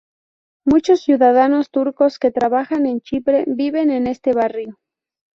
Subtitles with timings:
[0.65, 4.79] Muchos ciudadanos turcos que trabajan en Chipre viven en este barrio.